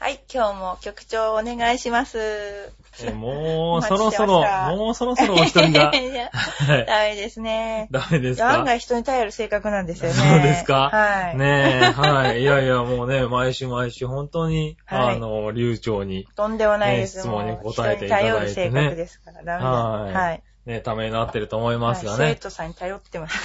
[0.00, 2.72] はい、今日も局長お願いします。
[3.02, 4.42] えもうそろそろ
[4.74, 5.92] もうそろそろお一人が。
[6.86, 7.86] ダメですね。
[7.90, 8.48] ダメですか？
[8.50, 10.14] 案外人に頼る性格なんですよね。
[10.14, 10.88] そうですか？
[10.90, 11.36] はい。
[11.36, 12.40] ねえ、はい。
[12.40, 17.18] いやいや、もうね、毎週毎週本当に、はいあの、流暢に、とんでもないです。
[17.18, 19.66] ね質問に答えていただいてね人に頼る性格ですから、ダメです。
[19.66, 20.42] はいはい。
[20.66, 22.34] ね、ためになってると思いますがはい生ね。
[22.36, 23.38] 徒さんに頼ってます。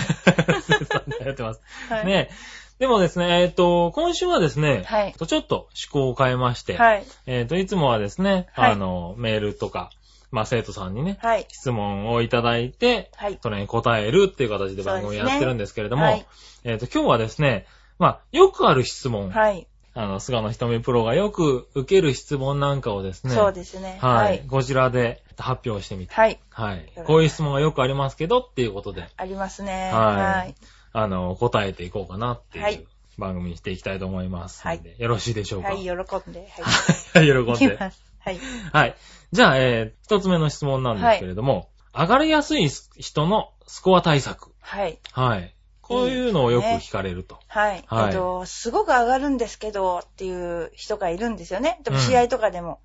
[1.25, 1.61] やってます。
[1.89, 2.05] はい。
[2.05, 2.29] ね
[2.79, 7.05] でもですね、えっと、今週はですね、はいちょっと趣向を変えまして、はい。
[7.25, 9.91] えっと、いつもはですね、はいあの、メールとか、
[10.31, 11.45] まあ、生徒さんにね、はい。
[11.49, 13.39] 質問をいただいて、はい。
[13.41, 16.25] それに答えるっていう形で番組をやってるんですけれども、そうです
[16.65, 17.65] ねえっ、と、今日はですね、
[17.97, 19.67] まあ、よくある質問、はい。
[19.93, 23.97] あの、菅野瞳プロがよく受ける質問なんかをですね、そうですね。
[24.01, 26.37] はい、こちらで発表してみて、はい。
[26.49, 27.03] はいど。
[27.03, 29.91] こういう質問がよくありますけどっていうことで、ありますね。
[29.93, 30.55] はいはい。
[30.97, 35.69] あの、答えていこうかなってはいいう番組にしていきたいと思いますので、はいよろしいでしょうか？
[35.69, 36.49] はい、喜んで。
[37.13, 37.25] はい。
[37.25, 37.61] 喜はい。
[37.63, 37.77] いんで。
[37.77, 38.39] はい。
[38.71, 38.95] はい。
[39.33, 44.53] じゃあ、えー、一つ目の質問なんですけれども、上がりやすい人のスコア対策。
[44.61, 44.99] はい。
[45.11, 45.55] はい。
[45.81, 47.39] こういうのをよく聞かれると。
[47.47, 47.83] はい。
[47.87, 51.79] はいえっと、すごく上がるんですけど、っていう人がいるんですよね。
[51.83, 52.79] でもうん試合とかでも。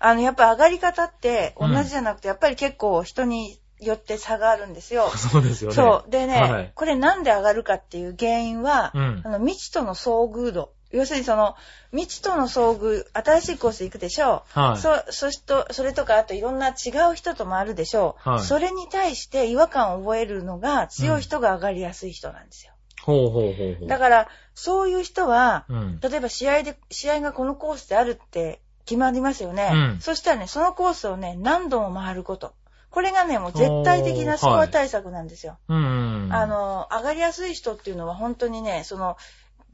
[0.00, 5.10] あの、やっぱ上がり方って同うんじじゃなくて、やっぱり結構人によって差があるんですよ。
[5.16, 5.76] そうですよね。
[5.76, 6.10] そう。
[6.10, 10.72] でね、はいこれなんで上がるかっていう原因は、うんあの未知との遭遇度。
[10.90, 11.56] 要するにその、
[11.90, 14.60] 未知との遭遇、新しいコース行くでしょう。
[14.60, 14.78] はい。
[14.78, 18.30] そ、そしと、それとか、あといろんな違う人と回るでしょう。
[18.30, 22.72] はいそれに対して違和感を覚えるのが強い人が上がりやすい人なんですよ。
[23.02, 23.88] ほうほうほうほう。
[23.88, 26.00] だから、そういう人は、うん。
[26.00, 29.70] 例えば試合で、試合がこのコースであるって決まりますよね。
[29.72, 32.54] うんそしたらね、そのコースをね、何度も回ること。
[32.92, 35.58] これがね、もう絶対的なスコア対策なんですよ。
[35.68, 36.28] うん。
[36.30, 39.16] あ、の、上がりやすい人っていうのは本当にね、その、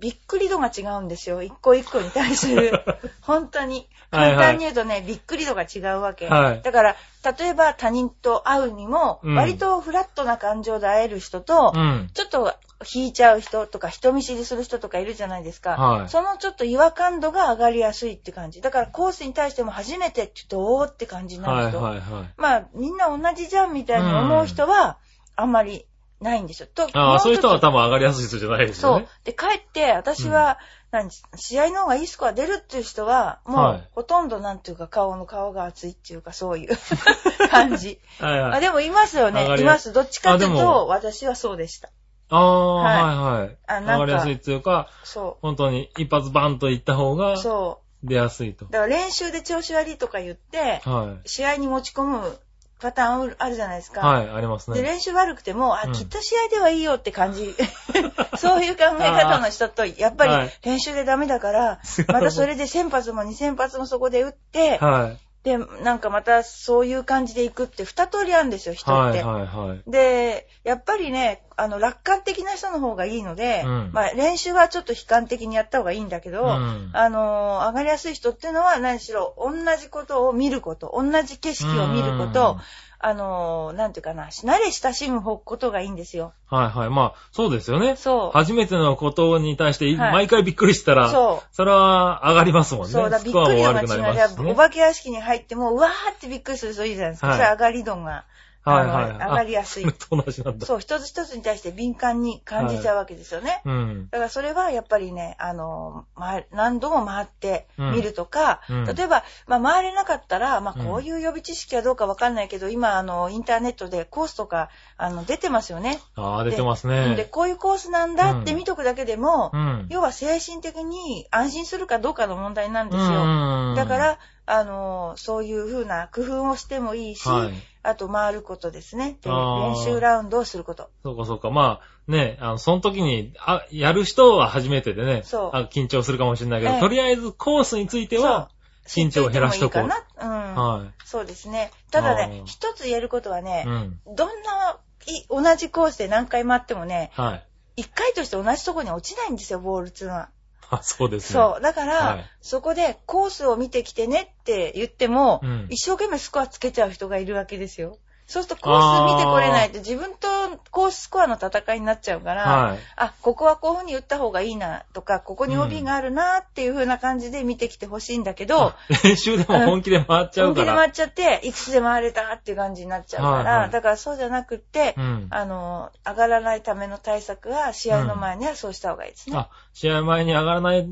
[0.01, 1.43] びっくり度が違うんですよ。
[1.43, 2.73] 一個一個に対する。
[3.21, 3.89] 本当に。
[4.11, 6.29] はいはい簡単に言うとね、びっくり度が違うわけ。
[6.29, 6.97] はいだから、
[7.39, 12.11] 例えば他人と会うにも、うん割とフラットな感情で会える人と、うん。
[12.15, 12.55] ちょっと
[12.91, 15.71] 引いちゃう人とか人見知りする人とかいるじゃないですか。
[15.73, 18.63] はいそのちょっと違和感度が上がりやすいって感じ。
[18.63, 21.83] だからコースに対しても初めてって言うと、おーって感じになはいる人。
[21.83, 22.03] はいはい。
[22.37, 24.99] まあ、みんな同じじゃんみたいに思う人は、
[25.37, 25.87] あんまり
[26.21, 26.69] ないんですよ。
[26.73, 29.09] とああ、そういう人は多分上がりやすい人じゃないですそうよね。。
[29.25, 30.59] で、帰って、私は、
[30.91, 36.77] 何、試合の方がいいスコア出るっていう人は、もう、はいほとんどなんていうか、顔の顔が熱いっていうか、そういう
[37.51, 38.01] 感じ。
[38.21, 38.61] あはいはい。
[38.61, 39.61] でもいますよね。
[39.61, 39.93] います。
[39.93, 41.91] どっちかというと、私はそうでした。
[42.31, 43.57] ああ、ははいはい。
[43.67, 47.37] あなんか上がりやすいっていうか、そ本当に一発バンといった方がう。
[47.37, 48.69] そ出やすいとう。。
[48.71, 52.39] だから練習で調子悪いとか言って、は試合に持ち込む
[52.81, 53.95] パターンあるじゃないですい。
[53.95, 54.07] か。
[54.07, 54.89] はい、ありますで、ね。
[54.89, 57.55] 練習悪くても、あ、うんきっと試合ではいいよって感じ。
[58.39, 65.28] そういう考え方の人と、やっぱりはい練習でダメだから、 またそれで1000発も2000発もそこで打って、はい。
[65.45, 69.23] で、なんかまたそういう感じで行くって二通りあるんですよ、人って。
[69.23, 69.91] はいはいはい。
[69.91, 82.61] で、やっぱりね、あの、楽観的な人の方がいいので、うんまあ練習はちょっと悲観的にやった方がいいんだけど、うんあのー上がりやすい人っていうのは何しろ同じことを見ること、同じ景色を見ること、うん
[83.01, 86.33] あのーなんていうかな、慣れ親しむことがいいんですよ。
[86.47, 86.91] はいはい。
[86.91, 87.95] まあ、そうですよね。
[87.95, 88.31] そう。
[88.33, 92.93] 初めてのことに対して、はい毎回びっくりしたら、そそれは上がりますもんね。
[92.93, 94.19] そうだ、びっスコアくり度がも悪くなり違う。
[94.19, 94.53] ますしね。
[94.53, 97.29] お化け屋敷に入っても、うわーってびっくりする人いるじゃないですか。
[97.29, 98.25] はいそれ上がり度が、
[98.65, 99.13] はいはい。
[99.13, 99.89] 上がりやすいあ。
[99.99, 100.67] それと同じなんだ。
[100.67, 103.63] そう、一つ一つに対して敏感に感じちゃうわけですよね。
[103.65, 104.09] うん。
[104.11, 116.01] だからそれはやっぱりね、あの、回何度も回ってうんみるとか、うん例えば、まあ、回れなかったら、まあ、うんこういう予備知識はどうかわかんないけど、今、あの、インターネットでコースとか、あの、出てますよね。
[116.17, 117.25] ああ、出てますで、ね。
[117.31, 119.87] こういうコースなんだって見とくだけでも、うん。
[119.91, 123.25] 要は精神的に安心するかどうかの問題なんですよ。
[123.25, 127.53] うんだか、ら、あの、そういうふうな工夫をしてもいいし、はい。
[127.89, 129.19] あと回ることですね。
[129.25, 130.91] 練習ラウンドをすること。
[131.03, 131.51] そうかそうか。
[131.51, 138.51] まあ、ね、あの、その時に、あ、やる人は初めてでね、そうあ緊張するかもしれないけど、ええとりあえずコースについては、
[138.87, 140.53] 緊張を減らしとこういいいかな。
[140.53, 140.55] うん。
[140.55, 141.71] はそうですね。
[141.91, 143.69] ただあねー、一つ言えることはねい。
[143.69, 144.01] う、ん。
[144.15, 147.47] どんない同じコースで何回回ってもね、はい。
[147.83, 150.31] 一回として同じとこに落ちないんですよ、ボールっていうのは。
[150.71, 151.35] あ、そうですね。
[151.35, 151.63] そう。
[151.63, 157.99] だから、はいそこでコースを見てきてねって言っても、うん一生懸命スコアつけちゃう人がいるわけですよ。
[158.29, 160.29] そうするとコース見てこれないと自分と
[160.71, 162.79] コーススコアの戦いになっちゃうから、はい。
[162.97, 170.67] あ、ここはこういう風に打った方がいいなとか、ここに OB があるなっていう風な感じで見てきてほしいんだけどあ、練習でも本気で回っちゃうから。
[170.67, 175.27] 本気で回っちゃって、いくつで回れたっていう感じになっちゃうから、はいはいだからそうじゃなくって、うん。
[175.31, 179.39] あの、上がらないための対策は、試合の前にはそうした方がいいですね。
[179.39, 180.87] あ、試合前に上がらない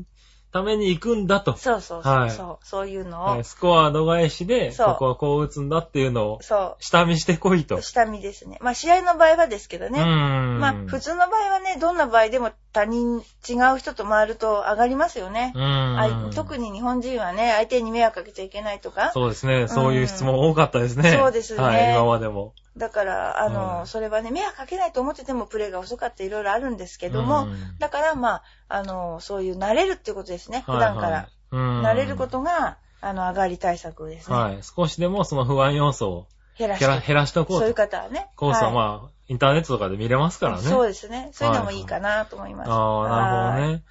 [0.51, 1.55] ために行くんだと。
[1.57, 7.81] そうそうそう、はいそう、そういうのを、はいスコア度外視で、そうここはこう打つんだっていうのを、そ下見してこいとう、。
[7.81, 8.57] 下見ですね。
[8.61, 10.01] まあ試合の場合はですけどね。
[10.03, 10.59] ん。
[10.59, 15.53] まあ普通の場合はね、どんな場合でも他人、違う人と回ると上がりますよね。
[15.55, 15.99] うーん。
[15.99, 19.11] あ特に日本人はね、相手に迷惑かけちゃいけないとか。
[19.13, 19.67] そうですね。
[19.67, 21.11] そういう質問多かったですね。
[21.11, 22.53] そうですねはい、今までも。
[22.77, 31.07] だから、あの、はいそれはね、迷惑かけないと思っててもプレーが遅かったいろいろあるんですけども、うんだからまあ、あの、そういう慣れるっていうことですね、普段から。
[31.07, 34.35] はいはいうん慣れることが、あの、上がり対策ですね。
[34.35, 34.59] はい。
[34.63, 36.27] 少しでもその不安要素を
[36.57, 37.81] 減らして減らしておこうそういうと。
[37.81, 38.29] 方はね。
[38.35, 40.63] コースははいまあ、インターネットとかで見れますからね。
[40.63, 41.29] そうですね。
[41.33, 42.71] そういうのもいいかなと思います。
[42.71, 43.83] ああ、なるほどね。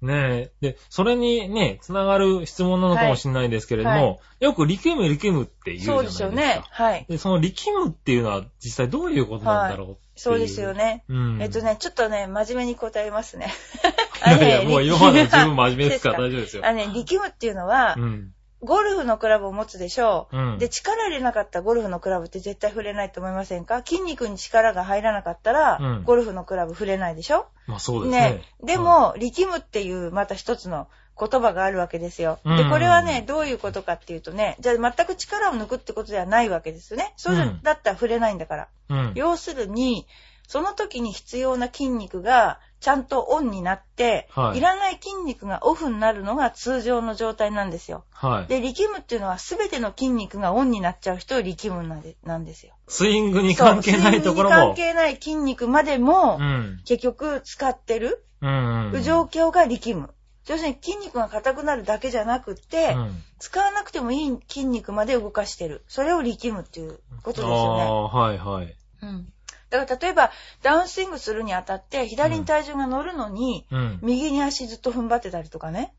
[0.00, 0.72] ねえ。
[0.72, 6.08] で、それにね、つながる質問なのかもしれないですけれども、はいはよく力む力むって言うじゃそうないでか。
[6.08, 6.62] ですすよね。
[6.70, 7.06] はい。
[7.08, 9.98] で、その力むっていうのは実際どういうことなんだろうっていう。
[10.16, 11.04] そうですよね。
[11.08, 11.42] うん。
[11.42, 13.52] えっとね、ちょっとね、真面目に答えますね。
[14.26, 16.66] いやいや、もう今まで十分真面目ですからそう大丈夫ですよ。
[16.66, 18.32] あのね、力むっていうのはう、ん。
[18.62, 20.36] ゴルフのクラブを持つでしょう。
[20.36, 20.58] うん。
[20.58, 23.82] で、力入れなかったゴルフのクラブって絶対触れないと思いませんか？
[23.84, 27.46] 筋肉に力が入らなかったら、うんゴルフのクラブ触れないでしょ？
[27.66, 28.42] まあそうですね。
[28.64, 30.88] でも、力むっていうまた一つの
[31.18, 32.38] 言葉があるわけですよ。
[32.44, 37.12] で、うんこれはね、どういうことかっていうとね、じゃあ全く力を抜くってことではないわけですよね。
[37.16, 38.68] そううんだったら触れないんだから。
[38.88, 38.98] うん。
[38.98, 39.12] うん。
[39.14, 40.06] 要するに、
[40.48, 48.04] その時に必要な筋肉がちゃんとオンになって、はいい、らない筋肉がオフになるのが通常の状態なんですよ。
[48.10, 48.46] はい。
[48.46, 52.74] で、力むっていうのは全ての筋肉がオンになっちゃう人を力むなんでなんですよ。
[52.86, 54.56] スイングに関係ないところも。
[54.56, 56.80] そうスイングに関係ない筋肉までも、うん。
[56.84, 58.92] 結局使ってるうん。
[58.92, 59.02] うん。
[59.02, 60.14] 状況が力む。
[60.46, 65.84] 要するに筋肉が硬くなるだけじゃなくって、うん使わなくてもいい筋肉まで動かしてる。
[65.86, 67.82] それを力むっていうことですよね。
[67.82, 68.74] ああ、はいはい。
[69.02, 69.32] うん。
[69.70, 70.30] だから例えば、
[70.62, 73.98] ダウンスイングするにあたって、左に体重が乗るのに、うん。
[74.02, 75.94] 右に足ずっと踏ん張ってたりとかね。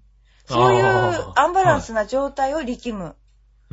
[0.46, 0.86] そういう
[1.36, 3.06] アンバランスな状態を力む。
[3.06, 3.14] うん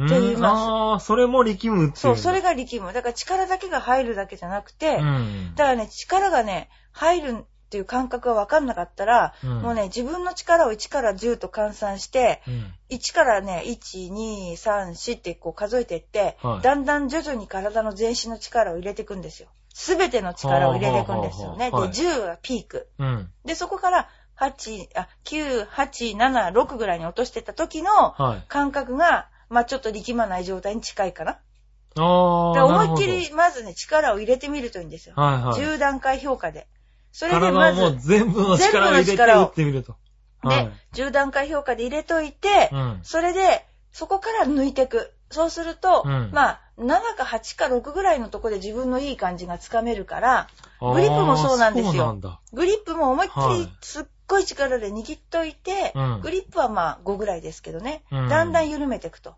[0.05, 2.51] って言いますああ、それも力むっていそう、それが。
[2.51, 2.93] が力む。
[2.93, 5.53] だから力だけが入るだけじゃなくて、うん。
[5.57, 12.75] だからね、力がね、入るっていう感覚が分かんなかったら、うんもうね、自分の力を1から10と換算して、うん。
[12.91, 19.49] 1からね、1、2、3、4ってこう数えていって、はいだんだん徐々に体の全身の力を入れていくんですよ。
[19.79, 21.59] すべての力を入れていくんですよね。
[21.59, 22.89] で、はあはあはあはい10がピーク。
[22.99, 23.31] うん。
[23.45, 24.09] で、そこから
[24.41, 28.45] 8、あ、9、8、7、6ぐらいに落としてった時のはい。
[28.49, 31.33] 感覚が、まあちょっと力まない状態に近いかな。
[31.33, 32.65] ああ。
[32.65, 35.15] 思いっきり、まずね、力を入れてみるといいんですよ。
[35.15, 35.61] はいはい。
[35.61, 36.69] 10段階評価で。
[37.13, 39.93] それで体まず、をもう全部の力を入れて打ってみると。
[39.93, 39.99] はい
[40.49, 43.01] で、10段階評価で入れといて、うん。
[43.03, 45.13] それで、そこから抜いていく。
[45.31, 46.87] そうすると、うんまあ、7
[47.17, 50.49] か8か6ぐらいのとこで自分のいい感じがつかめるから、
[50.81, 52.19] グリップもそうなんですよ。
[52.53, 59.35] グリップも思いっきはいりすっごい力で握っといて、うんグリップはまあ5ぐらいですけどね、うんだんだん緩めていくと。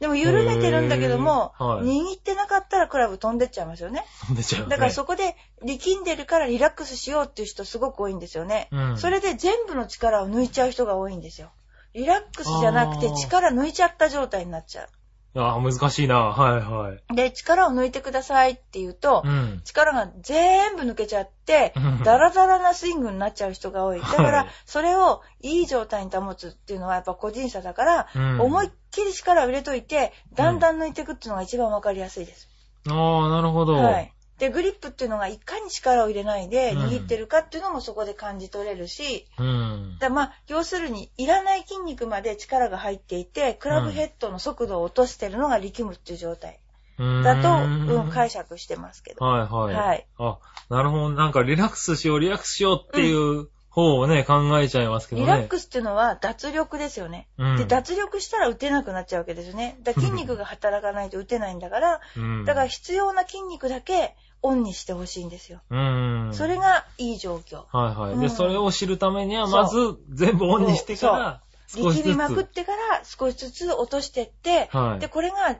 [0.00, 4.04] でも緩めてるんだけども、はい握ってなかったらクラブ飛んでっちゃいますよね。
[4.34, 4.68] 出ちゃうね。
[4.68, 8.68] だからそこで力んでるからリラックスしようっていう人すごく多いんですよね。
[8.72, 11.52] うんそれで全部の力を抜いちゃう人が多いんですよ。
[11.94, 14.88] リラックスじゃなくて力抜いちゃった状態になっちゃ
[15.34, 16.16] ああ、難しいな。
[16.16, 16.92] はいはい。
[17.12, 17.14] う。
[17.14, 19.60] で、力を抜いてくださいって言うと、うん。
[19.64, 24.00] 力が全部抜けちゃってうん、ダラダラなスイングになっちゃう人が多い。
[24.00, 32.48] だかはらい、それをいい状態に保つっていうのはやっぱ個人差だから、うん思いっきり力を入れといて、だんだん抜いていくっていうのが一番わかりやすいです。
[32.88, 33.74] ああ、なるほど。
[33.74, 34.12] はい。
[34.42, 39.98] で、グリップっていうのがいかに力を入れないでうん握ってるかっていうのもそこで感じ取れるし、うん。
[40.00, 46.58] だまあ、要するに、いらない筋肉まで力が入っていて、クラブヘッドの速度を落としてるのが力むっていう状態
[46.98, 49.24] だと、うん、解釈してますけど。
[49.24, 49.74] はいはい。
[49.76, 50.38] はいあ、
[50.70, 51.10] なるほど。
[51.10, 55.26] なんかリラックスしよう、リラックスしようっていう方をね、考えちゃいますけどね。
[55.26, 57.26] リラックスっていうのは脱力ですよね。
[57.38, 59.78] うんで、脱力したら打てなくなっちゃうわけですよね。
[59.82, 62.44] だ筋肉が働かないと打てないんだから、うん。
[62.44, 65.62] だから必要な筋肉だけオンにしてほしいんですよ。
[65.70, 66.30] うん。
[66.34, 67.64] それがいい状況。
[67.72, 68.18] はいはい。
[68.18, 69.78] で、うんそれを知るためには、まず
[70.10, 71.42] 全部オンにしてから。
[71.68, 75.56] 力みまくってから少しずつ落としてって、はいで、これが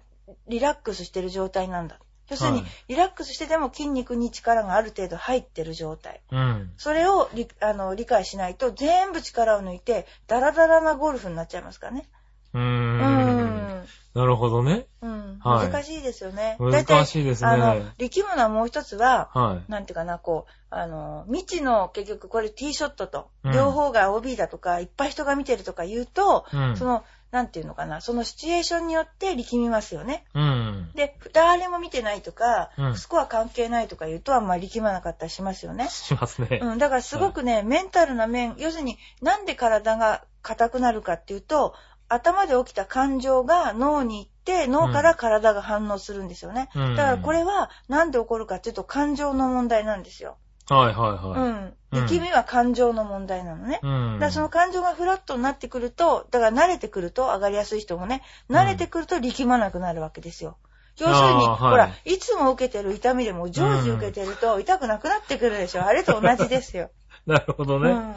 [0.48, 1.98] リラックスしてる状態なんだ。
[2.30, 6.20] 要するに、はいリラックスしてても筋肉に力がある程度入ってる状態。
[6.30, 6.72] うん。
[6.76, 12.08] それを理あの理解しないと全部力を抜いてダラダラなゴルフになっちゃいますからね。
[12.54, 12.60] うー。
[12.60, 13.52] うん
[13.82, 13.86] ん。
[14.14, 14.86] なるほどね。
[15.00, 15.38] うん。
[15.40, 16.56] はい難しいですよね。
[16.58, 19.70] 難しいですねあの、力むのはもう一つは、はい。
[19.70, 30.26] なんていうかな、こう、あの、未知の結局これティーショットと、うん両方が OB だとか、いっぱい人が見てるとか言うと、うんその、なんていうのかな、そのシチュエーションによって力みますよね。
[30.34, 30.90] うん。
[30.94, 35.88] で、誰も見てないとか、うんスコア関係ないとか言うとあんまり力まなかったりしますよね。
[35.88, 36.60] しますね。
[36.62, 41.74] うん、だからすごくね、メンタルな面、要するになんで体が硬くなるかっていうと、
[42.08, 46.68] 頭で起きた感情が脳に行って、脳から体が反応するんですよね。
[46.74, 50.36] うんだからこれはなんで起こるかっていうと感情の問題なんですよ。
[50.76, 51.40] はいはいはい。
[51.40, 51.56] うん。
[51.56, 53.80] うん力みは感情の問題なのね。
[53.82, 54.14] うん。
[54.14, 60.56] だからその感情がフラットになってくると、だから慣れてくると、上がりやすい人もね、慣れてくると力まなくなるわけですよ。
[60.98, 65.84] 要するに、はいほら、いつも受けてる痛みでも常時受けてると痛くなくなってくるでしょ。
[65.84, 66.90] あれと同じですよ。
[67.26, 67.90] なるほどね。
[67.90, 68.16] うんはい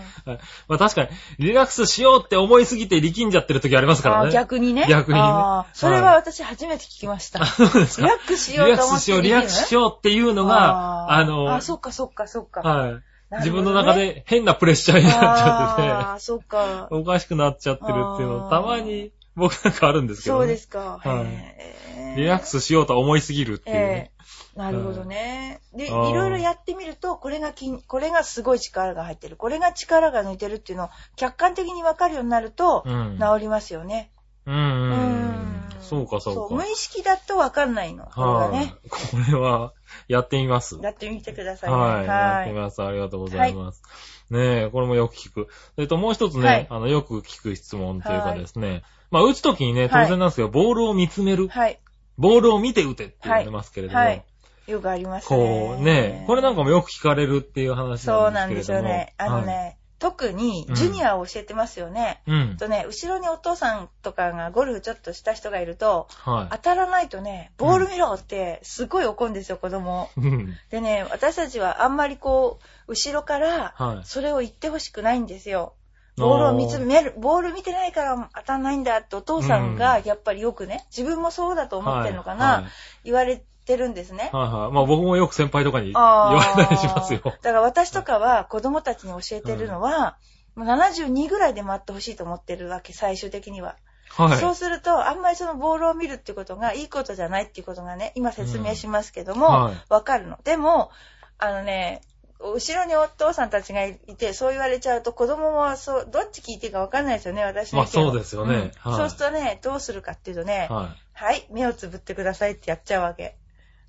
[0.68, 1.10] まあ確かに、
[1.40, 4.30] リラックスしようって思いすぎて力んじゃってる時ありますからあね。
[4.30, 4.86] ー逆にね。
[4.90, 7.44] 逆にねあーそれは私初めて聞きました。
[7.44, 12.62] あそうですかリラックスしリようと思ってラックスしよう、リラックスしようっていうのが、あーの、あ、そっかそっかそっか。
[12.62, 12.94] はい。
[12.94, 13.00] ね
[13.40, 16.88] 自分の中で変なプレッシャーになっちゃってて、ああ、そっか。
[16.92, 20.54] おかしくなっちゃってるっていうの、たまに僕なんかあるんですけど、そうね。
[20.54, 21.00] ですか。
[21.04, 23.82] はいリラックスしようと思いすぎるっていうね。
[23.82, 24.15] ええ
[24.56, 25.60] なるほどね。
[25.74, 29.36] で、いろいろやってみると、これが筋、これがすごい力が入ってる。
[29.36, 33.20] これが力が抜いてるっていうのを客観的に分かるようになると、うん。
[33.20, 34.12] 治りますよね。
[34.46, 35.66] うんうんうん。
[35.82, 36.56] そうかそうか。
[36.56, 38.06] 無意識だと分かんないの。
[38.06, 38.76] これがはい、ね。
[38.90, 39.74] これは、
[40.08, 40.80] やってみます。
[40.82, 41.76] やってみてくださいね。
[41.76, 42.06] はい。
[42.06, 42.82] やってみはます。
[42.82, 43.84] ありがとうございます。
[44.30, 45.48] ねえ、これもよく聞く。
[45.78, 51.50] えっと、もう一つね、はいあの、よく聞く質問というかですね、まあ、打つときにね、当然なんですけど、ボールを見つめるい。。
[51.50, 51.80] はい。
[52.18, 54.24] ボールを見て打てって言われますけれども、はい。
[54.68, 55.38] よくありますね。
[55.38, 58.58] こうね、これなんかもよく聞かれるっていう話そうなんんなでけれども。
[58.58, 59.14] ですすよね。
[59.18, 62.22] あのね、特にジュニアを教えてますよね。
[62.28, 62.38] はい。
[62.38, 62.58] うん。
[62.58, 70.10] とね、後ろにお父さんとかがゴルフちょっとした人がいると、は当たらないとね、ボール見ろってすごい怒るんですよ、子供。
[70.18, 70.22] い。
[70.22, 70.58] うん。
[70.70, 74.06] でね、私たちはあんまりこう、後ろからはい。
[74.06, 75.74] それを言ってほしくないんですよ。
[76.18, 82.66] ボールを見つめる、ボール見てないから当たんないんだってお父さんがやっぱりよくね、自分もそうだと思ってるのかな、はい
[83.06, 84.30] 言われてるんですね。
[84.32, 84.72] はいはい。
[84.72, 87.22] まあ僕もよく先輩とかに言われたりしますよ。
[87.24, 90.18] だから私とかは子供たちに教えてるのは、
[90.56, 93.76] もう72ぐらいで回ってほしいと思ってるわけ、最終的には。
[94.10, 94.38] はい。
[94.38, 100.40] そうすると、あんまりそのボールを見るってことがいいことじゃないっていうことがね、今説明しますけども、はいわかるの。
[100.44, 100.92] でも、
[101.38, 102.02] あのね、
[102.40, 110.96] 後ろにお父さんたちがいて、そう言われちゃうと子供もそう、どっち聞いていいかわかんないですよね、私まあそうですよねうんはいそうするとね、どうするかっていうとね、はい。
[111.14, 113.38] はい、目をつぶってくださいってやっちゃうわけ。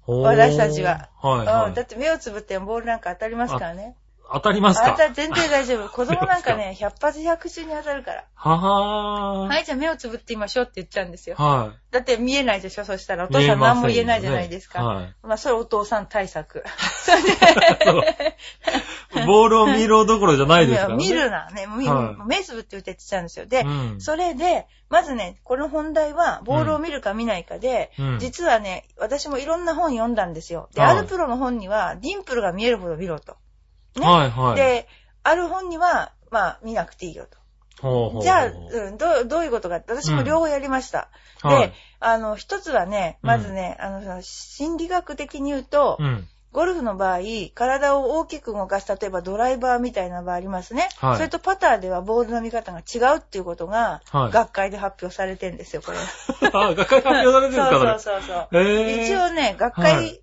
[0.07, 1.09] 私たちは。
[1.21, 1.69] はいはい。
[1.69, 3.97] うん、だって目をつぶってもボールなんか当たりますからね。
[4.33, 4.91] 当たりますか？
[4.91, 5.89] あんた全然大丈夫。
[5.95, 8.25] 子供なんかね、100発100中に当たるから。
[8.35, 9.49] ははー。
[9.49, 11.37] はい、じゃあ目をつぶってみましょうって言っちゃうんですよ。
[11.37, 13.25] はだって見えないでしょ、そしたら。
[13.25, 13.31] おい。
[13.31, 14.83] 父さん何も言えないじゃないですか。
[14.83, 16.65] ませんよねまあ、それお父さん対策。
[16.67, 18.27] はい。
[19.27, 21.05] ボールを見ろどころじゃないですからね。
[21.05, 23.47] 見るな、ね、見はい目つぶって打てって言っちゃうんですよ。
[23.47, 24.01] で、うん。
[24.01, 30.69] それで、まずね、この本題は、ボールを見るか見ないかで、うん実はね、私もいろんな本読んだんですよ。
[30.75, 33.37] で、はいあるプロの本には、ディンプルが見えるほど見ろと。
[33.97, 34.07] ね。
[34.07, 34.57] はいはい。
[34.57, 34.89] で、
[35.23, 37.39] ある本には、まあ、見なくていいよと。
[37.81, 40.99] ほうほうほうじゃあ、うん、どう、どういうことかって、私も両方やりました。
[41.43, 46.29] はいで、あの、一つはね、まずね、あの、その心理学的に言うと、うん。
[46.53, 47.19] ゴルフの場合、
[47.55, 50.89] 体を大きく動かす、例えばドライバーみたいな場合ありますね。
[50.97, 55.99] はいそれとパターではボールの見方が違うっていうことが、はい学会で発表されてるんですよ、これ。
[56.53, 59.05] あ、学会発表されてるんですかそうそうそうそう。
[59.05, 60.21] 一応ね、学は会い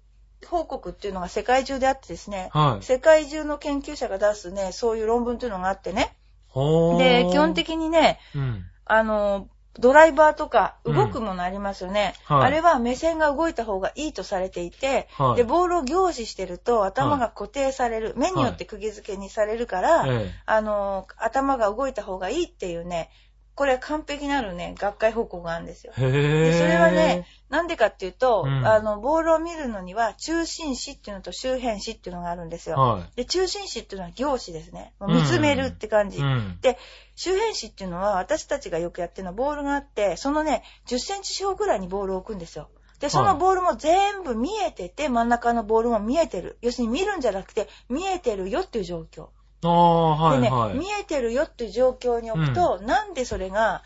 [0.47, 2.83] 報告っていうのが世界中であってですね、はい。
[2.83, 6.15] 世界中の研究者が出すね、そういう論文っていうのがあってね。
[6.47, 8.65] ほーで、基本的にね、うん。
[8.85, 9.47] あの、
[9.79, 12.47] ドライバーとかうん動くものありますよね、はい。
[12.47, 15.37] あれは目線が動いた方がいいとされていて、はい。
[15.37, 23.09] で、ボールを凝視してると頭が固定される、目によって釘付けにされるから、えあの、頭が動いた方がいいっていうね、
[23.55, 25.93] これは完璧なるね、学会報告があるんですよ。
[25.97, 26.01] え。
[26.01, 26.11] へえ。
[26.51, 32.77] でそれはね、なんでかっていうと、うんあの、ボールを見るのには、中心視っていうのと周辺視っていうのがあるんですよ。
[32.77, 34.93] はで、中心視っていうのは凝視ですね。
[34.99, 36.17] うん見つめるって感じ。
[36.17, 36.21] い。
[36.21, 36.57] うん。
[36.61, 36.79] で、
[37.15, 42.69] 周辺視っていうのは私たちがよくやってるのはボールがあって、そのね、10センチ四方ぐらいにボールを置くんですよ。
[42.99, 46.57] で、そのボールも全部見えてて、真ん中のボールも見えてる。
[46.61, 49.27] 要するに見るんじゃなくて、見えてるよっていう状況。
[49.69, 50.77] ああ、はいでね、はい。
[50.77, 53.83] 見えてるよっていう状況に置くと、なんでそれが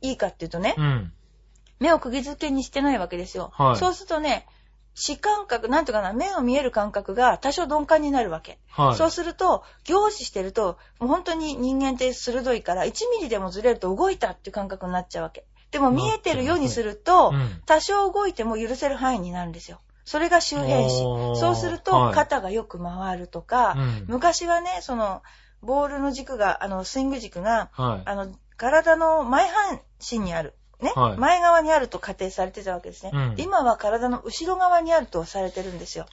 [0.00, 1.12] いいかっていうとね、うん。
[1.78, 3.52] 目を釘付けにしてないわけですよ。
[3.54, 4.46] はいそうするとね、
[4.94, 8.58] 視感覚、なんていうかな、目の見える感覚が多少鈍感になるわけ。
[8.68, 8.96] はい。
[8.96, 15.46] そうすると、凝視してると、もう本当に人間って鋭いから、1ミリでもずれると動いたっていう感覚になっちゃうわけ。
[15.70, 17.62] でも見えてるようにするとう、ん。
[17.64, 19.80] 多少動いても許せる範囲になるんですよ。
[20.04, 21.02] それが周辺視。
[21.04, 25.22] おーそうすると、肩がよく回るとか、うん昔はね、その、
[25.62, 28.02] ボールの軸が、あの、スイング軸が、はい。
[28.04, 30.54] あの、体の前半身にある。
[30.82, 36.06] ね、はい前側にあると仮定されてたわけですね、うん今は体の後ろ側にあるとされてるんですよ。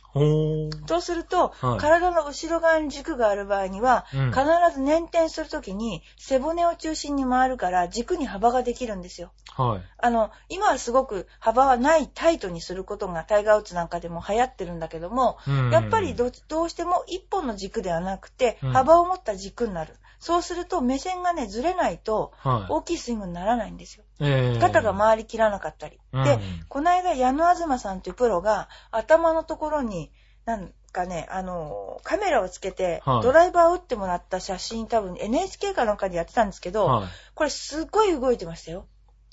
[0.87, 4.43] そうすると、はい体の後ろ側に軸がある場合には、うん必
[4.73, 9.31] ず捻転するときに背骨を中心に回るから軸に幅ができるんですよ。
[9.55, 9.81] はい。
[9.97, 19.93] あの、今はすごく幅はないタイトにすることがタイガーウッズなんかでも流行ってるんだけども、うんやっぱりどどうしても一本の軸ではなくてうん幅を持った軸になる。
[20.19, 22.71] そうすると目線がね、ずれないとはい。
[22.71, 24.03] 大きいスイングにならないんですよ。
[24.19, 25.99] えー肩が回りきらなかったり。
[26.13, 30.11] うんで、この間矢野東さんというプロが頭のところに、
[30.45, 37.07] なんかね、あの、カメラをつけてはいドライバーを打ってもらった写真多分 NHK かなんかでやってたんですけど、はい。
[37.35, 38.87] これすっごい動いてましたよ。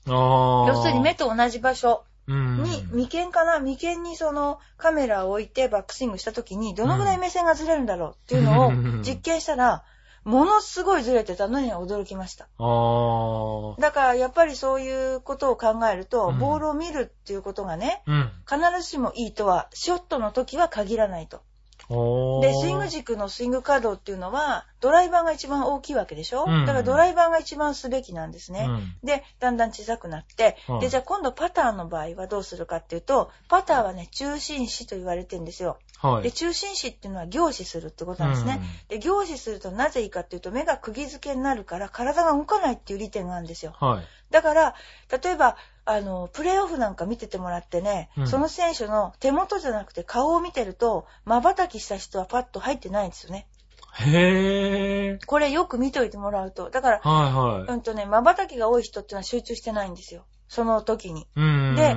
[0.07, 2.05] 要するに目と同じ場所。
[2.27, 3.59] うんに、眉間かな？
[3.59, 9.85] 眉間にそのカメラを置いてバックスイングした時にどのぐらい目線がずれるんだろうっていうのをうん実験したら、
[10.25, 12.49] ものすごいずれてたのに驚きました。
[12.59, 13.81] あー。
[13.81, 18.31] だからやっぱりそういうことを考えると、うんボールを見るっていうことがね、うん。
[18.49, 21.43] 必ずしもいいとは、ショットの時は限らないと。
[21.89, 28.67] で、スイング軸のスイング稼働っていうのは、ドライバーが一番大きいわけでしょ、うんだからドライバーが一番すべきなんですね。
[28.69, 35.79] うんで、だんだん小さくなって、はいで、じゃあ今度パターの場合はどうするかっていうと、パターはね、中心視と言われてるんですよ。
[36.05, 36.23] はい。
[36.23, 38.61] で、中心視っていうのは凝視するってことなんですね。
[38.89, 43.75] で、凝視するとなぜいいかっていうと、目が釘付けになるから体が動かないっていう利点があるんですよ。
[43.81, 43.89] うん。
[43.89, 44.05] はい。
[44.31, 44.75] だから、
[45.23, 45.57] 例えば、
[45.87, 53.47] あの、プレーオフなんか見ててもらってね、うんその選手の手元じゃなくて顔を見てると、瞬きした人はパッと入ってないんですよね。
[53.95, 55.27] へー。
[55.27, 56.69] これよく見ておいてもらうと。
[56.69, 57.73] だから、はいはい。
[57.73, 60.27] うんとね、瞬きが多い人っていうのは集中してないんですよ。
[60.49, 61.27] その時に。
[61.37, 61.75] うん。
[61.77, 61.97] で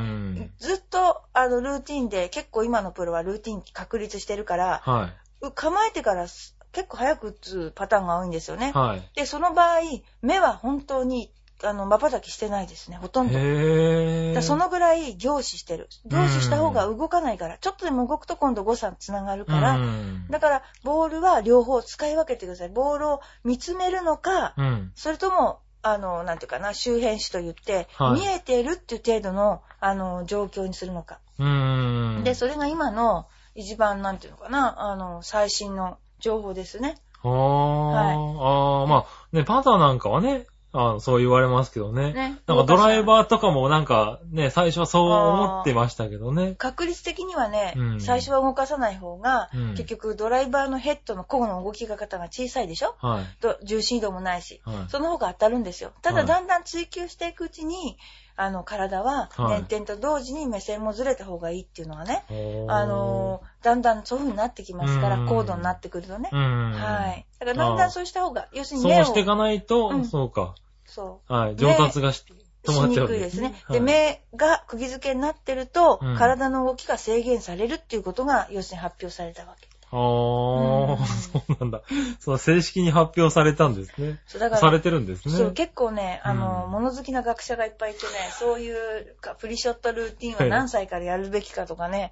[0.59, 5.11] ずっと、あの、ルーティンで、結構今のプロはルーティン確立してるから、は
[5.43, 5.51] い。
[5.53, 8.71] 構えてからす結構早く打つパターンが多いんですよね。
[8.73, 9.09] はい。
[9.15, 9.79] で、その場合、
[10.21, 11.31] 目は本当に、
[11.63, 13.33] あの、瞬きしてないですね、ほとんど。
[13.39, 15.89] へだそのぐらい凝視してる。
[16.05, 22.69] 凝視した方が動かないから、ちょっとでも動くと今度誤差つながるから、うんだから、ボールは両方使い分けてください。
[22.69, 24.91] ボールを見つめるのか、うん。
[24.93, 31.19] それとも、あの、なんていうかな、周辺視と言って、はい見えているっていう程度の、あの、状況にするのか。
[31.39, 32.21] うん。
[32.23, 36.97] で、それが今の、一番、なんていうのかな、あの、最新の情報ですね。
[37.23, 37.29] あー。
[37.29, 40.45] あー、まあ、ね、パターなんかはね、
[40.79, 42.13] あのそう言われますけどね。
[42.13, 42.39] ね。
[42.45, 43.03] なんかドライー。
[43.03, 46.55] バーとかもなんかね、最初はそう思ってましたけどね。
[46.57, 52.95] 確率的にはね、うん最初は動かさない方が、うん結局ドライバーのヘッドの甲の動き方が小さいでしょ？
[52.99, 53.41] はい。
[53.41, 54.75] と重心移動もないし、はい。
[54.89, 55.93] その方が当たるんですよ。
[56.01, 57.97] たはいだだんだん追求していくうちに、
[58.35, 66.29] あの、体は、はい捻転と同時に目線もずれた方がいいっていうのはね、おーあのーだんだんそういう風になってきますから、うん高度になってくるとね。
[66.31, 66.71] うん。
[66.73, 67.25] はい。
[67.39, 70.53] だからだんだんそうした方が、要するにそう目を、していかないと、うんそうか。
[70.87, 71.55] そはい。
[71.55, 73.63] 上達がしう、止まっちゃうんですねくいですね。。
[73.65, 79.67] はいで、目が釘付けになってると、うん体の動きが制限されるっていうことが、要するに発表されたわけ。
[79.89, 81.81] あー、うんそうなんだ。
[82.19, 84.19] その正式に発表されたんですね。
[84.25, 85.33] そうだからされてるんですね。
[85.35, 92.11] そう、結構ね、あの、うん物好きな学者がいっぱいいてね、そういうかプリショットルーティンは何歳からやるべきかとかね、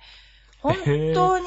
[0.73, 1.45] 本当に、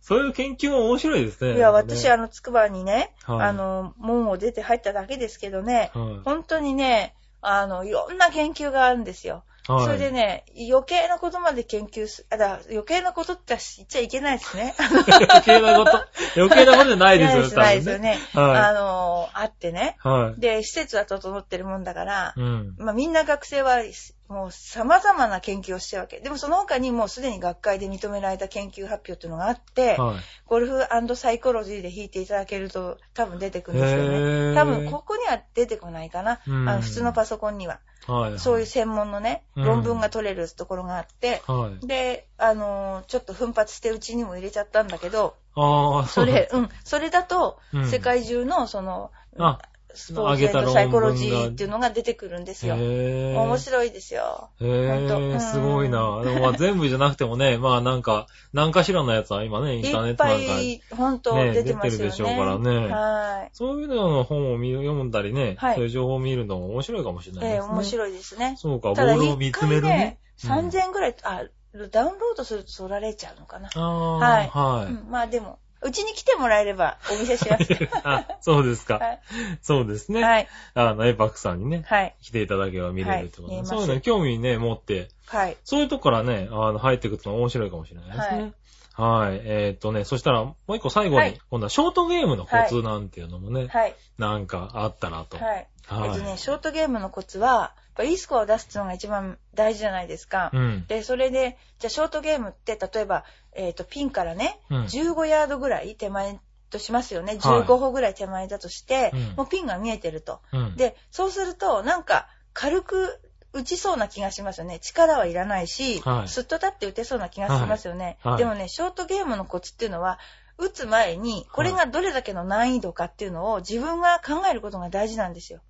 [0.00, 1.56] そういう研究も面白いですね。
[1.56, 9.34] いや、私、あの、の、筑波にね、はいあの、門を出て入っただけですけどね、はい本当にね、あの、いろんな研究があるんですよ。
[9.36, 14.74] はいそれでね、余計なことまで研究す、あ、だ余計なことって言っちゃいけないですね。
[14.76, 16.04] 余計なこと、
[16.36, 18.18] 余計なことじゃないですよ、多 ない分ですよね。
[18.34, 19.96] はあの、あってね。
[20.36, 22.74] で、施設は整ってるもんだから、うん。
[22.76, 23.78] まあみんな学生は
[24.28, 26.20] もう様々な研究をしてるわけ。
[26.20, 30.16] でもその他にもうすでに学会で認められた研究発表っていうのがあって、はい。
[30.46, 34.54] ゴルフサイコロジーで弾いていただけると多分出てくるんですよへーね。
[34.54, 36.40] 多分ここには出てこないかな。
[36.46, 37.80] うんあの普通のパソコンには。
[38.06, 38.38] はい。
[38.38, 41.86] そういう専門のね、うん論文が取れるところがあって、はい。
[41.86, 49.60] で、あのーちょっと奮発してうちにも入れちゃったんだけど、ああ、それ、うん、それだとうん、世界中のその、あ、
[49.94, 52.74] スポーツエンドサイコロジーっていうのが出てくるんですよ。
[52.74, 54.50] 面白いですよ。
[54.60, 56.22] へほんとうんえ、すごいな。
[56.22, 61.90] でもまあ全部じゃなくてもね、まあなんか、何かしらのやつは今ね、インターネいっぱットなんか、い、本当ね出てますよね。
[61.90, 63.50] 出てるでしょうからねはい。
[63.52, 67.72] そういうのの本を見読んだりね、はいそういう情報を見るのも面白いかもしれないええですね。
[67.74, 68.54] 面白いですね。
[68.58, 71.44] そうか、ボールを見つめるね、3000円ぐらい、あ、
[71.90, 73.68] ダウンロードすると取られちゃうのかな。
[73.74, 74.92] ああ、はいはい。
[74.92, 77.66] うんまあでも、うちに来てもらえればお見せします。
[78.04, 78.94] あ、そうですか。
[78.94, 79.20] はい。
[79.60, 80.22] そうですね。
[80.22, 80.48] はい。
[80.72, 82.14] あの、エパックさんにね、はい。
[82.22, 85.56] 来ていただければ見れるってことで、はいそういうのに興味ね、持って、はい。
[85.62, 88.52] そういうとこからね、あの、入っていくの面白いかもしれないですね。
[88.94, 89.40] はい。
[89.44, 93.94] えーっとね、そしたら、もう一個最後に、はい今度はショートゲームのコツなんていうのもね、はい。
[94.16, 95.36] なんかあったらと。
[95.36, 95.68] はい。
[95.86, 96.08] はい。
[96.10, 100.50] えっとね、ショートゲームのコツは、ぱいいスコアを出すっていうのが一番大事じゃないですか。
[100.52, 100.86] うん。
[100.86, 106.38] で、それで、じゃあショートゲームって、例えば、えっ、と、ピンからね、うん15ヤードぐらい手前
[106.70, 107.34] としますよね。
[107.34, 110.40] 15歩ぐらい手前だとして、うんもうピンが見えてると。
[110.52, 110.76] うん。
[110.76, 113.20] で、そうすると、なんか、軽く
[113.52, 114.80] 打ちそうな気がしますよね。
[114.80, 118.18] 力はいらないし、はいすっと立って打てそうな気がしますよね。
[118.22, 120.18] はいはいでもね、ショートゲームのコツっていうのは、
[120.58, 125.60] 打つ前に、これがどれだけの難易度かっていうのを自分が考えることが大事なんですよ。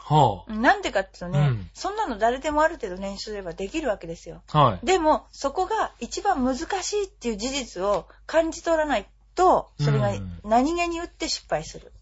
[0.00, 4.42] はなんでかっていうとね、うんそんなの誰でもある程度練習すればできるわけですよ。
[4.52, 4.62] あ。
[4.62, 4.86] はい。
[4.86, 11.92] でも、そこが一番難しいっていう事実を感じ取らないと、それがうん何気に打って失敗する。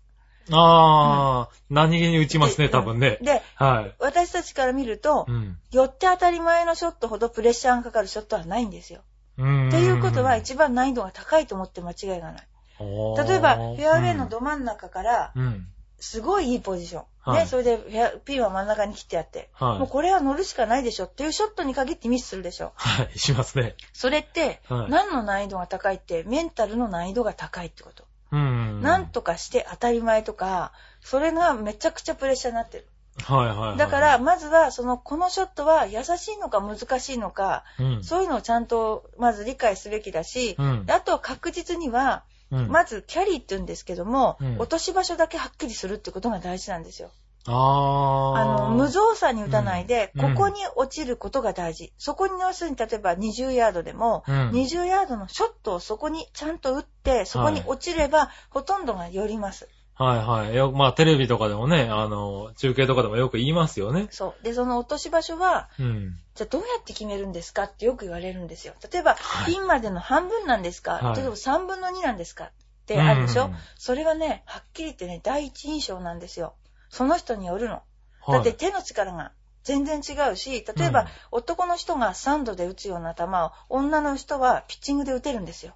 [0.50, 3.18] あー、何気に打ちますね、で多分ね。
[3.20, 3.94] で、はい。
[3.98, 5.58] 私たちから見るとう、ん。
[5.72, 9.00] 寄って当たり前のショットほどプレッシャーがかかるショットはないんですよ。
[9.38, 9.70] うん。
[9.70, 12.46] ということは一番難易度が高いと思って間違いがない。
[12.78, 15.42] 例えば、フェアウェイのど真ん中から、うん。
[15.42, 15.66] うん。
[15.98, 17.04] すごいいいポジション。
[17.26, 22.72] はいね、それでフェアピンは真ん中に切ってあって、はいもうこれは乗るしかないでしょっていうショットに限ってミスするでしょ。
[22.76, 23.74] はい、しますね。
[23.92, 28.04] それって、はい何の難易度が高いって、メンタルの難易度が高いってこと。
[28.32, 28.80] うん。
[28.80, 32.88] なんとかして当たり前とか、それがめちゃくちゃプレッシャーになってる。
[33.24, 33.76] はいはいはい。
[33.78, 38.04] だから、、まずは、その、このショットは優しいのか難しいのか、うん。
[38.04, 42.68] そういうのをちゃんと、まず理解すべきだし、うんであとは確実には、うん。
[42.68, 47.10] まずキャリーって言うんですけども、うん落とし場所だけはっきりするってことが大事なんですよ。
[47.46, 48.40] あー。
[48.40, 51.92] あの、無造作に打たないで、うんここに落ちることが大事。
[51.98, 59.68] そこに要するに、例えば20ヤードでも、うん20ヤードのショットをそこにちゃんと打って、そこに落ちれば、ほとんどが寄ります。
[59.98, 60.54] はいはい。
[60.54, 64.08] よまあ、テレビとかでもね、あの、中継とかでもよく言いますよね。
[64.10, 64.44] そう。
[64.44, 66.18] で、その落とし場所は、うん。
[66.34, 68.74] じゃあどうやって決めるんですかってよく言われるんですよ。
[68.92, 72.44] 例えば、はいピンまでの半分なんですか、はい例えば3分の2なんですか？
[72.44, 72.50] っ
[72.86, 76.54] てあるでしょ、うんそれはね、はっきり言ってね、第一印象なんですよ。
[76.90, 77.82] その人によるの。
[78.20, 79.32] はいだって手の力が
[79.64, 85.74] 全然違うし、例えば、うん男の人がサンドで打つような球を、女の人はピッチングで打てるんですよ。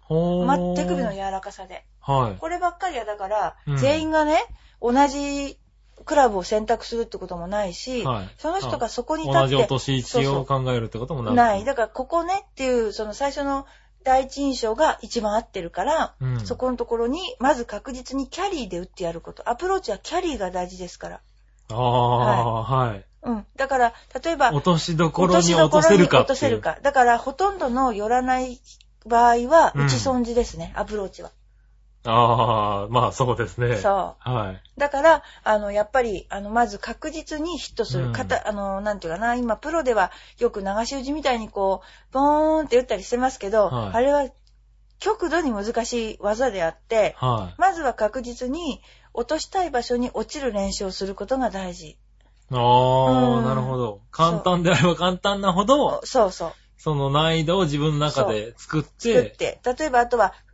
[0.00, 1.84] ほーま手首の柔らかさで。
[2.12, 2.36] はい。
[2.36, 4.38] こればっかりはだから、うん全員がね、
[4.80, 5.58] 同じ
[6.04, 11.64] クラブを選択するってこともないし、はいその人がそこに立って、同じ落とし位置を考えるってこともなくない。
[11.64, 13.66] だから、ここねっていう、その最初の
[14.04, 19.48] 第一印象が一番合ってるから、うんそこのところに、まず確実にキャリーで打ってやること。
[19.50, 21.20] アプローチはキャリーが大事ですから。
[21.70, 23.04] ああ、はい。
[23.22, 23.46] うん。
[23.56, 23.92] だから、
[24.24, 26.60] 例えば、落としどころに落とせるか落とせる。
[26.60, 26.78] か。
[26.82, 28.60] だから、ほとんどの寄らない
[29.04, 31.30] 場合は、うん打ち損じですね、アプローチは。
[32.04, 33.76] ああ、まあそうですね。
[33.76, 34.54] そはい。
[34.76, 34.80] う。
[34.80, 38.04] だから、あの、やっぱり、あの、まず確実にヒットする。
[38.06, 44.28] うんあの、なんていうかな、今、プロではよく流し打ちみたいにこう、ボーンって打ったりしてますけど、はいあれは
[45.00, 48.82] 極度に難しい技であって、はまずは確実に
[49.14, 51.90] 落としたい場所に落ちる練習をすることが大事。
[51.90, 51.98] い。
[52.50, 54.00] ああ、うんなるほど。
[54.10, 56.52] 簡単であれば簡単なほど、そうそう。
[56.76, 60.47] その難易度を自分の中で作って、作って、例えばあとは、い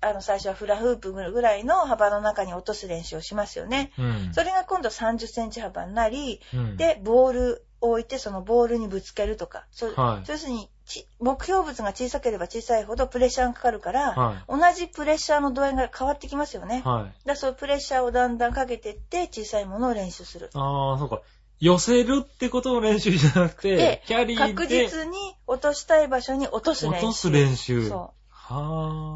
[0.00, 3.92] あの、最初はフラフープぐらいの幅の中に落とす練習をしますよね。
[3.98, 4.32] うん。
[4.32, 9.66] それが今度30センチ幅になり、うん、で、ボールを置いてそのボールにぶつけるとか。
[9.70, 16.82] そはい要するにち、目標物が小さければ小さいほどプレッシャーがかかるから、は同じプレッシャーの度合いが変わってきますよね。
[16.84, 16.88] い。
[16.88, 17.04] はい。
[17.04, 20.50] だからそういうプレッシャーをだんだんかけていって、小さいものを練習する。
[20.54, 21.20] ああ、そうか。
[21.60, 26.96] 寄せるってことの練習じゃなくてで、キャリーで確実に落としたい場所に落とす練習。
[26.98, 27.88] 落とす練習。
[27.88, 28.14] そ。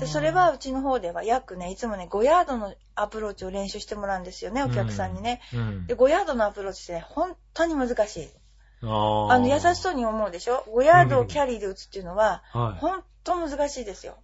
[0.01, 5.41] で、それはうちの方では約ね、いつもね、5ヤードのアプローチを練習してもらうんですよね、お客さんにね。
[5.55, 5.87] うん。
[5.87, 8.29] で、5ヤードのアプローチってね、本当に難しい。
[8.83, 12.81] あの、優しそうに思うでしょ ?5 ヤードをキャリーで打つっていうのは、はい。
[12.81, 14.17] 本当難しいですよ。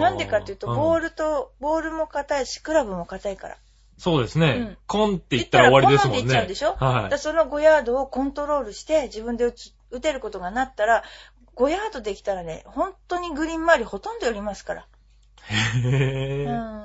[0.00, 1.04] なんでかっていうと、ボール。
[1.06, 3.56] ルと、ボールも硬いし、クラブも硬いから。
[3.98, 4.46] そうですね。
[4.48, 6.22] うんコンって言ったら終わりですもんね。
[6.22, 6.78] コンなんて言っちゃうで
[7.10, 7.18] しょ？
[7.18, 11.04] その5ヤードをコントロールして、自分で打つ打てることがなったら、
[11.56, 14.86] 5ヤードできたらね、本当にグリーン周りほとんど寄りますから。
[15.48, 16.84] へえ、うん。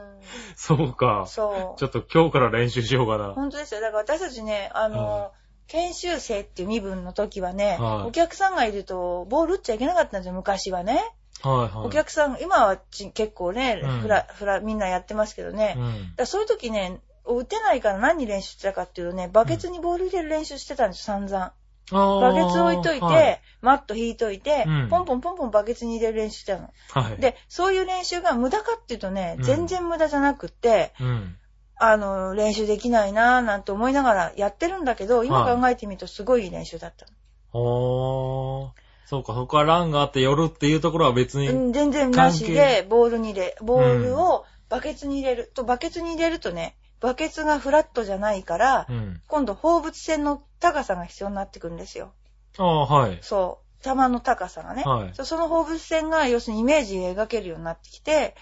[0.55, 1.25] そうか。
[1.27, 1.85] そうち。
[1.85, 3.33] ょっと今日から練習しようかな。
[3.33, 3.81] 本当ですよ。
[3.81, 5.31] だから私たちね、あの、は
[5.67, 11.01] 研修生っていう身分の時はね、はいお客さんがいると、ボール打っちゃいけなかったんですよ、昔はね。
[11.43, 11.87] はいはい。
[11.87, 15.69] お客さん、今はち結構ね、うんフラ、フラ、みんなやってますけどね。
[15.69, 16.13] だかうん。
[16.17, 21.51] らそういう時ね、打てないから何練習してたかっていうとね、バケツにボール入れる練習してたんです、散々。
[21.91, 23.41] バケツ置いといて、はい。
[23.61, 26.73] マット引いといて、うんポンポンポンポンバケツに入れる練習したの。
[26.91, 31.35] はい。、で、そういう練習が無駄かっていうとね、うん全然無駄じゃなくって、うん。
[31.79, 37.05] あの、練習できないなぁなんて思いながらやってるんだけど、今はい考えてみるとすごいいい練習だった
[37.53, 38.69] おー。
[39.05, 41.47] そうか、そこからランがあって寄るっていうところは別に。
[41.47, 41.53] の。
[41.53, 49.21] うん、全然なしで、ボールに入れ、ボールうをバケツに入れると、バケツに入れるとね、バケツがフラットじゃないから、うん。
[49.27, 52.13] 今度放物線の高さが必要になってくるんですよ。
[52.57, 53.19] ああ、はい。
[53.21, 53.67] そう。
[53.83, 54.83] 球の高さがね。
[54.83, 58.35] はいその放物線が要するにイメージ描けるようになってきて、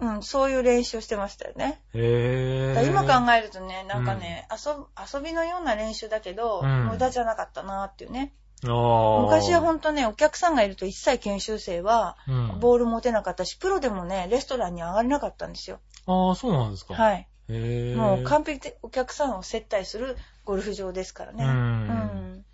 [0.00, 1.80] うん、そういう練習をしてましたよね。
[1.94, 2.86] へえ。
[2.86, 4.72] 今考えるとね、なんかね、遊
[5.12, 8.32] 遊びのような練習だけど、うん無駄じゃなかったなっていうね。
[8.64, 9.22] ああ。
[9.22, 12.60] 昔はほんとね、お客さんがいると一切研修生は、うん。
[12.60, 15.80] ボール持てなかったし、プロでもね、レストランに上がれなかったんですよ。
[16.06, 16.94] ああ、そうなんですか。
[16.94, 16.96] い。
[16.96, 17.28] はい。
[17.48, 21.44] もう完璧でお客さんを接待するゴルフ場ですからね。
[21.44, 22.44] うんうん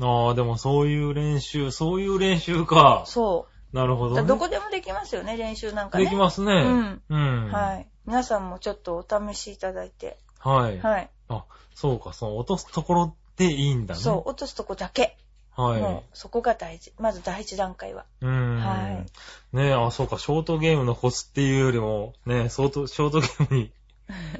[0.00, 3.02] ああ、でもそういう練習、そういう練習か。
[3.06, 4.22] そなるほど、ね。
[4.22, 6.04] どこでもできますよね、練習なんかね。
[6.04, 6.52] できますね。
[6.52, 7.02] うん。
[7.08, 7.52] うん。。
[7.52, 7.86] はいい。
[8.06, 10.16] 皆さんもちょっとお試しいただいて。
[10.38, 10.78] はい。
[10.78, 11.10] はい。
[11.28, 14.00] あ、そうか、そう、落とすところでいいんだね。
[14.00, 15.16] そう、落とすとこだけ。
[15.56, 15.82] はい。
[15.82, 16.92] もう、そこが大事。
[16.98, 18.04] まず第一段階は。
[18.20, 18.56] うん。
[18.58, 23.72] はいねえ、あ、そうか、ショートゲームのコツっていうよりも、ね、相当、ショートゲームに、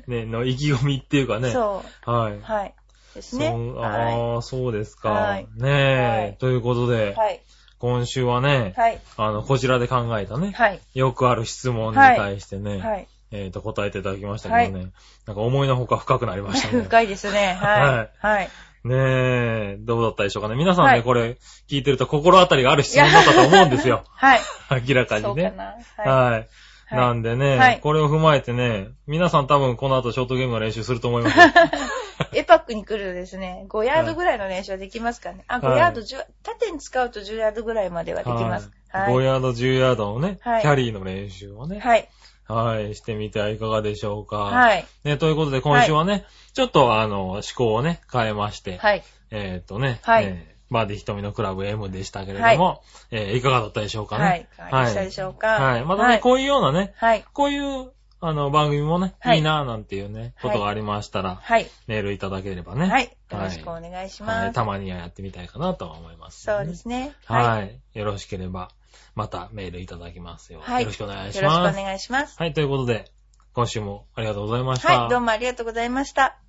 [0.07, 1.50] ね、 の意気込みっていうかね。
[1.50, 2.33] そはい。
[2.35, 2.42] う。
[2.42, 2.74] はい。
[3.14, 3.54] ですね。
[3.78, 5.11] ああ、そうですか。
[5.11, 7.40] はいねえ、はいということで、はい。
[7.78, 9.00] 今週はね、はい。
[9.16, 10.81] あの、こちらで考えたね、はい。
[10.94, 13.09] よくある質問に対してね、はい。
[13.31, 14.90] えっ、と、答えていただきましたけどね、
[15.26, 16.83] なんか思いのほか深くなりましたね。
[16.83, 17.57] 深いですね。
[17.61, 18.26] はい。
[18.26, 18.50] はい。
[18.85, 20.57] ねえ、どうだったでしょうかね。
[20.57, 21.37] 皆さんね、はいこれ
[21.68, 24.04] 聞いてると心当たりがある質問だったと思うんですよ。
[24.14, 24.40] はい。
[24.87, 25.42] 明らかにね。
[25.42, 26.12] そうかな。
[26.12, 26.44] は。
[26.88, 31.37] はいなんでね、はいこれを踏まえてね、皆さん多分この後ショートゲームの練習すると思います。
[32.33, 35.44] エパックに来るとですね、5ヤードぐらいの練習はできますかね。
[35.48, 38.70] あ、5はいヤード、10縦に使うと10ヤードぐらいまではできます。
[38.88, 39.12] はい。
[39.12, 39.24] 5はい。
[39.27, 42.09] ヤード、10ヤードのね、はいキャリーの練習をね、はい。
[42.46, 44.37] はい、してみてはいかがでしょうか。
[44.37, 44.87] はい。
[45.05, 46.24] ね、ということで今週はね、
[46.55, 49.05] ちょっとあの、思考をね、変えまして、はい。
[49.31, 54.24] えっ、とね、はいえーバーディ瞳のクラブ M でしたけれども、えーいかがだったでしょうかね？
[54.24, 54.40] はい。
[54.40, 55.48] いかがでしたでしょうか？
[55.48, 55.85] はい。
[55.85, 56.20] またね、はい。
[56.20, 57.24] こういうようなね、はい。
[57.33, 61.66] こういう、あの、番組もね、はいいいなぁなんていうね、ことがありましたら、はい。
[61.87, 62.88] メールいただければね。
[62.88, 63.04] はい。
[63.04, 64.37] よろしくお願いしはい。
[64.46, 64.52] ます。
[64.54, 67.14] たまにはやってみたいかなとは思います、そうですね。
[67.26, 67.81] はい。
[67.94, 68.70] よろしければ、
[69.14, 70.61] またメールいただきますよ。
[70.62, 71.76] はいよろしくお願いしよろしくおます。
[71.76, 72.37] 願いします。
[72.38, 72.52] はい。
[72.52, 73.11] ということで、
[73.52, 75.00] 今週もありがとうございました。
[75.00, 75.11] はい。
[75.11, 76.48] どうもありがとうございました。